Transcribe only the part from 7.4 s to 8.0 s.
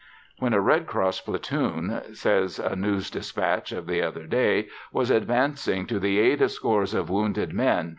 men.